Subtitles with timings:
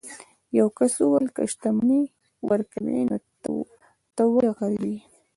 [0.57, 2.01] یو کس وویل که شتمني
[2.49, 3.17] ورکوي نو
[4.15, 4.97] ته ولې غریب یې.